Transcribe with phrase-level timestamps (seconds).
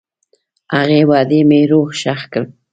[0.75, 2.43] هغې وعدې مې روح ښخ کړ.